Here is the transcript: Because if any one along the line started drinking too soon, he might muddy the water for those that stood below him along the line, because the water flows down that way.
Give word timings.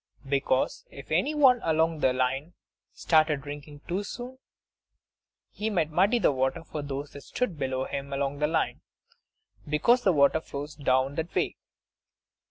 Because 0.27 0.83
if 0.89 1.11
any 1.11 1.35
one 1.35 1.59
along 1.61 1.99
the 1.99 2.11
line 2.11 2.55
started 2.91 3.43
drinking 3.43 3.81
too 3.87 4.03
soon, 4.03 4.39
he 5.51 5.69
might 5.69 5.91
muddy 5.91 6.17
the 6.17 6.31
water 6.31 6.63
for 6.63 6.81
those 6.81 7.11
that 7.11 7.21
stood 7.21 7.59
below 7.59 7.85
him 7.85 8.11
along 8.11 8.39
the 8.39 8.47
line, 8.47 8.81
because 9.69 10.01
the 10.01 10.11
water 10.11 10.41
flows 10.41 10.73
down 10.73 11.13
that 11.17 11.35
way. 11.35 11.55